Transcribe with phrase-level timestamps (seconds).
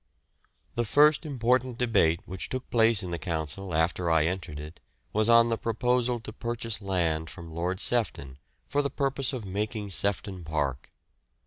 [0.73, 4.79] The first important debate which took place in the Council after I entered it
[5.13, 9.91] was on the proposal to purchase land from Lord Sefton for the purpose of making
[9.91, 10.91] Sefton Park.